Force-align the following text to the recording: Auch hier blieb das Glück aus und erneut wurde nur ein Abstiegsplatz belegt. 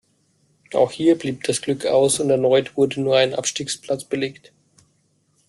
Auch 0.73 0.91
hier 0.91 1.15
blieb 1.15 1.43
das 1.43 1.61
Glück 1.61 1.85
aus 1.85 2.19
und 2.19 2.31
erneut 2.31 2.75
wurde 2.75 2.99
nur 2.99 3.17
ein 3.17 3.35
Abstiegsplatz 3.35 4.03
belegt. 4.03 4.51